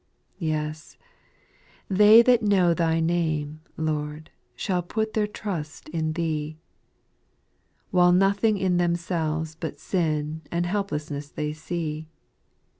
7 0.39 0.47
Yes," 0.47 0.97
they 1.87 2.23
that 2.23 2.41
know 2.41 2.73
Thy 2.73 2.99
name. 2.99 3.61
Lord, 3.77 4.31
shall 4.55 4.81
put 4.81 5.13
their 5.13 5.27
trust 5.27 5.89
in 5.89 6.13
Thee," 6.13 6.57
While 7.91 8.11
nothing 8.11 8.57
in 8.57 8.77
themselves 8.77 9.53
but 9.53 9.77
sin 9.79 10.41
and 10.51 10.65
helplessness 10.65 11.29
they 11.29 11.53
see. 11.53 12.07